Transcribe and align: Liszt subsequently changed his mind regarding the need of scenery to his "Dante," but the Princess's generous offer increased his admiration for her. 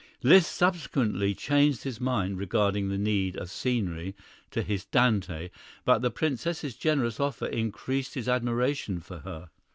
Liszt 0.23 0.51
subsequently 0.51 1.35
changed 1.35 1.83
his 1.83 2.01
mind 2.01 2.39
regarding 2.39 2.89
the 2.89 2.97
need 2.97 3.37
of 3.37 3.51
scenery 3.51 4.15
to 4.49 4.63
his 4.63 4.83
"Dante," 4.83 5.51
but 5.85 6.01
the 6.01 6.09
Princess's 6.09 6.75
generous 6.75 7.19
offer 7.19 7.45
increased 7.45 8.15
his 8.15 8.27
admiration 8.27 8.99
for 8.99 9.19
her. 9.19 9.51